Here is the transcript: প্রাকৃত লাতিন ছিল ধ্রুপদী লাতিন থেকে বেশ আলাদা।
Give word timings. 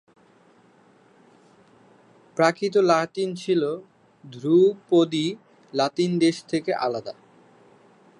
প্রাকৃত 2.37 2.75
লাতিন 2.91 3.29
ছিল 3.35 3.61
ধ্রুপদী 4.23 5.27
লাতিন 5.73 6.11
থেকে 6.47 6.71
বেশ 6.71 6.81
আলাদা। 6.81 7.13